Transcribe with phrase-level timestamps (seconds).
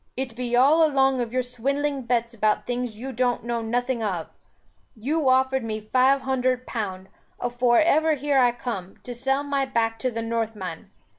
[0.17, 4.29] It be all along of your swindling bets about things you don't know nothing of.
[4.95, 7.07] You offered me five hunder pound,
[7.39, 10.89] afore ever here I come, to sell my back to the Northman.